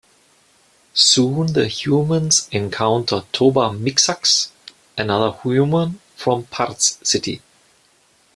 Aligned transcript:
Soon 0.95 1.53
the 1.53 1.67
humans 1.67 2.49
encounter 2.51 3.23
Toba 3.31 3.69
Mixxax, 3.69 4.49
another 4.97 5.37
human 5.43 5.99
from 6.15 6.45
Parz 6.45 6.97
City. 7.05 7.39